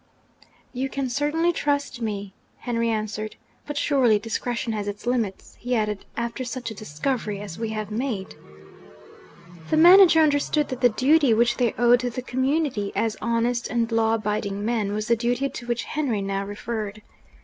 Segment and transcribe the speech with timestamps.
[0.73, 3.35] 'You can certainly trust me,' Henry answered.
[3.67, 7.91] 'But surely discretion has its limits,' he added, 'after such a discovery as we have
[7.91, 8.33] made?'
[9.69, 13.91] The manager understood that the duty which they owed to the community, as honest and
[13.91, 17.03] law abiding men, was the duty to which Henry now referred.